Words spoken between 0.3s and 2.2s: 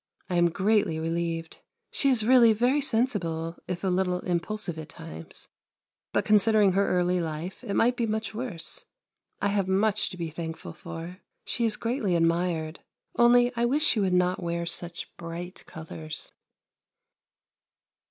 I am greatly relieved. She